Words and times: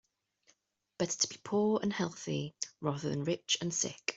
Better 0.97 1.15
to 1.15 1.27
be 1.29 1.37
poor 1.43 1.79
and 1.83 1.93
healthy 1.93 2.55
rather 2.79 3.07
than 3.07 3.23
rich 3.23 3.59
and 3.61 3.71
sick. 3.71 4.01